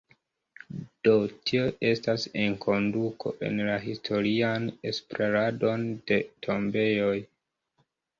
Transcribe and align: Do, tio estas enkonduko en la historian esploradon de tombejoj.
Do, 1.07 1.11
tio 1.49 1.65
estas 1.89 2.23
enkonduko 2.43 3.33
en 3.49 3.61
la 3.67 3.75
historian 3.83 4.65
esploradon 4.93 5.85
de 6.13 6.19
tombejoj. 6.47 7.15